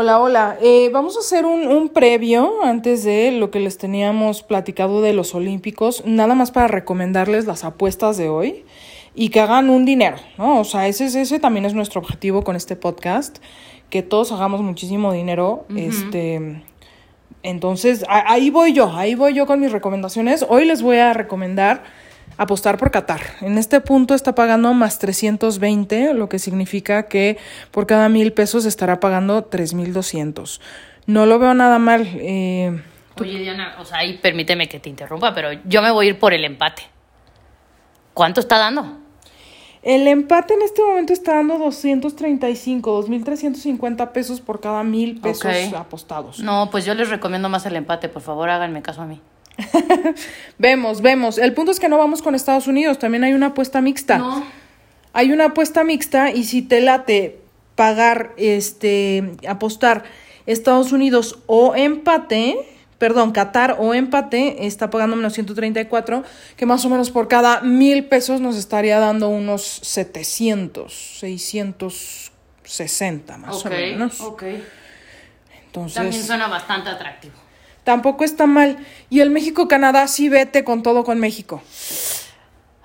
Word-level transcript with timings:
Hola, 0.00 0.20
hola. 0.20 0.56
Eh, 0.62 0.90
vamos 0.92 1.16
a 1.16 1.18
hacer 1.18 1.44
un, 1.44 1.66
un 1.66 1.88
previo 1.88 2.62
antes 2.62 3.02
de 3.02 3.32
lo 3.32 3.50
que 3.50 3.58
les 3.58 3.78
teníamos 3.78 4.44
platicado 4.44 5.00
de 5.02 5.12
los 5.12 5.34
Olímpicos, 5.34 6.04
nada 6.06 6.36
más 6.36 6.52
para 6.52 6.68
recomendarles 6.68 7.46
las 7.46 7.64
apuestas 7.64 8.16
de 8.16 8.28
hoy 8.28 8.64
y 9.16 9.30
que 9.30 9.40
hagan 9.40 9.70
un 9.70 9.84
dinero, 9.84 10.18
¿no? 10.38 10.60
O 10.60 10.64
sea, 10.64 10.86
ese, 10.86 11.06
es- 11.06 11.16
ese 11.16 11.40
también 11.40 11.64
es 11.64 11.74
nuestro 11.74 12.00
objetivo 12.00 12.44
con 12.44 12.54
este 12.54 12.76
podcast, 12.76 13.38
que 13.90 14.04
todos 14.04 14.30
hagamos 14.30 14.60
muchísimo 14.62 15.12
dinero. 15.12 15.64
Este. 15.74 16.62
Entonces, 17.42 18.04
a- 18.08 18.30
ahí 18.32 18.50
voy 18.50 18.72
yo, 18.74 18.92
ahí 18.94 19.16
voy 19.16 19.34
yo 19.34 19.46
con 19.46 19.58
mis 19.58 19.72
recomendaciones. 19.72 20.46
Hoy 20.48 20.64
les 20.64 20.80
voy 20.80 20.98
a 20.98 21.12
recomendar 21.12 21.82
apostar 22.36 22.78
por 22.78 22.90
Qatar. 22.90 23.20
En 23.40 23.58
este 23.58 23.80
punto 23.80 24.14
está 24.14 24.34
pagando 24.34 24.72
más 24.74 24.98
320, 24.98 26.14
lo 26.14 26.28
que 26.28 26.38
significa 26.38 27.04
que 27.04 27.38
por 27.70 27.86
cada 27.86 28.08
mil 28.08 28.32
pesos 28.32 28.64
estará 28.64 29.00
pagando 29.00 29.44
3200. 29.44 30.60
No 31.06 31.26
lo 31.26 31.38
veo 31.38 31.54
nada 31.54 31.78
mal. 31.78 32.06
eh, 32.14 32.82
Oye, 33.20 33.38
Diana, 33.40 33.76
o 33.80 33.84
sea, 33.84 33.98
ahí 33.98 34.18
permíteme 34.18 34.68
que 34.68 34.78
te 34.78 34.88
interrumpa, 34.88 35.34
pero 35.34 35.48
yo 35.64 35.82
me 35.82 35.90
voy 35.90 36.06
a 36.06 36.08
ir 36.10 36.18
por 36.18 36.34
el 36.34 36.44
empate. 36.44 36.82
¿Cuánto 38.14 38.40
está 38.40 38.58
dando? 38.58 38.98
el 39.82 40.06
empate 40.08 40.54
en 40.54 40.62
este 40.62 40.82
momento 40.82 41.12
está 41.12 41.36
dando 41.36 41.56
235, 41.58 42.90
2350 42.92 44.12
pesos 44.12 44.40
por 44.40 44.60
cada 44.60 44.82
mil 44.82 45.20
pesos 45.20 45.72
apostados. 45.74 46.40
No, 46.40 46.68
pues 46.70 46.84
yo 46.84 46.94
les 46.94 47.08
recomiendo 47.08 47.48
más 47.48 47.64
el 47.64 47.76
empate, 47.76 48.08
por 48.08 48.20
favor, 48.22 48.50
háganme 48.50 48.82
caso 48.82 49.02
a 49.02 49.06
mí. 49.06 49.20
Vemos, 50.58 51.02
vemos. 51.02 51.38
El 51.38 51.52
punto 51.52 51.72
es 51.72 51.80
que 51.80 51.88
no 51.88 51.98
vamos 51.98 52.22
con 52.22 52.34
Estados 52.34 52.66
Unidos, 52.66 52.98
también 52.98 53.24
hay 53.24 53.32
una 53.32 53.48
apuesta 53.48 53.80
mixta. 53.80 54.18
No. 54.18 54.44
Hay 55.12 55.32
una 55.32 55.46
apuesta 55.46 55.84
mixta 55.84 56.30
y 56.30 56.44
si 56.44 56.62
te 56.62 56.80
late 56.80 57.40
pagar, 57.74 58.32
este, 58.36 59.32
apostar 59.48 60.04
Estados 60.46 60.92
Unidos 60.92 61.38
o 61.46 61.74
empate, 61.76 62.56
perdón, 62.98 63.32
Qatar 63.32 63.76
o 63.78 63.94
empate, 63.94 64.66
está 64.66 64.90
pagando 64.90 65.16
menos 65.16 65.34
134, 65.34 66.24
que 66.56 66.66
más 66.66 66.84
o 66.84 66.88
menos 66.88 67.10
por 67.10 67.28
cada 67.28 67.60
mil 67.60 68.06
pesos 68.06 68.40
nos 68.40 68.56
estaría 68.56 68.98
dando 68.98 69.28
unos 69.28 69.62
700, 69.62 70.92
660 71.20 73.38
más 73.38 73.64
o 73.64 73.70
menos. 73.70 74.20
ok. 74.20 74.42
Entonces, 75.66 75.94
También 75.94 76.24
suena 76.24 76.48
bastante 76.48 76.90
atractivo. 76.90 77.34
Tampoco 77.88 78.22
está 78.22 78.44
mal. 78.46 78.76
Y 79.08 79.20
el 79.20 79.30
México-Canadá 79.30 80.08
sí 80.08 80.28
vete 80.28 80.62
con 80.62 80.82
todo 80.82 81.04
con 81.04 81.18
México. 81.18 81.62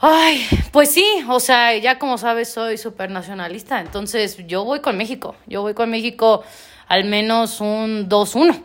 Ay, 0.00 0.46
pues 0.70 0.90
sí, 0.90 1.04
o 1.28 1.40
sea, 1.40 1.76
ya 1.76 1.98
como 1.98 2.18
sabes, 2.18 2.48
soy 2.48 2.78
súper 2.78 3.10
nacionalista, 3.10 3.80
entonces 3.80 4.36
yo 4.46 4.64
voy 4.64 4.80
con 4.80 4.96
México. 4.96 5.34
Yo 5.46 5.62
voy 5.62 5.74
con 5.74 5.90
México 5.90 6.44
al 6.86 7.04
menos 7.04 7.60
un 7.60 8.08
2-1. 8.08 8.60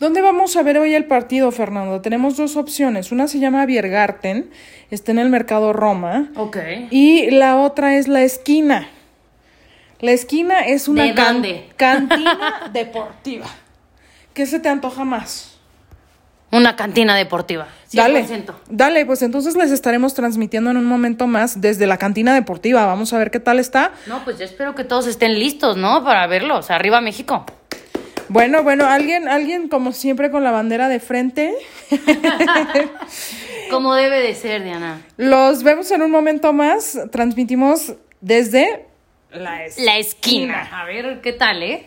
¿Dónde 0.00 0.22
vamos 0.22 0.56
a 0.56 0.62
ver 0.64 0.78
hoy 0.78 0.94
el 0.94 1.04
partido, 1.04 1.52
Fernando? 1.52 2.00
Tenemos 2.00 2.36
dos 2.36 2.56
opciones. 2.56 3.12
Una 3.12 3.28
se 3.28 3.38
llama 3.38 3.64
Biergarten, 3.66 4.50
está 4.90 5.12
en 5.12 5.18
el 5.20 5.28
Mercado 5.28 5.72
Roma, 5.72 6.30
Ok. 6.36 6.56
y 6.90 7.30
la 7.30 7.58
otra 7.58 7.94
es 7.96 8.08
La 8.08 8.22
Esquina. 8.22 8.88
La 10.00 10.10
Esquina 10.12 10.60
es 10.60 10.88
una 10.88 11.04
¿De 11.04 11.14
can- 11.14 11.42
cantina 11.76 12.70
deportiva. 12.72 13.46
¿Qué 14.34 14.46
se 14.46 14.58
te 14.60 14.68
antoja 14.68 15.04
más? 15.04 15.59
Una 16.52 16.74
cantina 16.74 17.16
deportiva. 17.16 17.68
100%. 17.92 17.96
Dale, 17.96 18.26
dale, 18.68 19.06
pues 19.06 19.22
entonces 19.22 19.56
les 19.56 19.70
estaremos 19.70 20.14
transmitiendo 20.14 20.70
en 20.70 20.76
un 20.76 20.84
momento 20.84 21.26
más 21.26 21.60
desde 21.60 21.86
la 21.86 21.96
cantina 21.96 22.34
deportiva. 22.34 22.86
Vamos 22.86 23.12
a 23.12 23.18
ver 23.18 23.30
qué 23.30 23.40
tal 23.40 23.58
está. 23.58 23.92
No, 24.06 24.24
pues 24.24 24.38
yo 24.38 24.44
espero 24.44 24.74
que 24.74 24.84
todos 24.84 25.06
estén 25.06 25.38
listos, 25.38 25.76
¿no? 25.76 26.04
Para 26.04 26.26
verlo. 26.26 26.58
O 26.58 26.62
sea, 26.62 26.76
arriba 26.76 27.00
México. 27.00 27.46
Bueno, 28.28 28.62
bueno, 28.62 28.86
alguien, 28.86 29.28
alguien 29.28 29.68
como 29.68 29.92
siempre 29.92 30.30
con 30.30 30.44
la 30.44 30.52
bandera 30.52 30.88
de 30.88 31.00
frente. 31.00 31.54
Como 33.70 33.94
debe 33.94 34.20
de 34.20 34.34
ser, 34.34 34.64
Diana. 34.64 35.00
Los 35.16 35.62
vemos 35.62 35.90
en 35.92 36.02
un 36.02 36.10
momento 36.10 36.52
más. 36.52 36.98
Transmitimos 37.12 37.94
desde 38.20 38.86
la 39.32 39.62
La 39.78 39.98
esquina. 39.98 40.68
A 40.72 40.84
ver, 40.84 41.20
¿qué 41.20 41.32
tal, 41.32 41.62
eh? 41.62 41.84